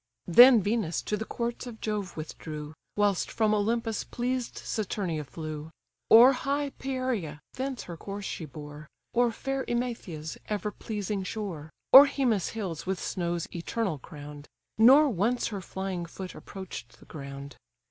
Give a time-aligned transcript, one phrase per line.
[0.25, 5.69] Then Venus to the courts of Jove withdrew; Whilst from Olympus pleased Saturnia flew.
[6.09, 12.07] O'er high Pieria thence her course she bore, O'er fair Emathia's ever pleasing shore, O'er
[12.07, 14.47] Hemus' hills with snows eternal crown'd;
[14.79, 17.57] Nor once her flying foot approach'd the ground.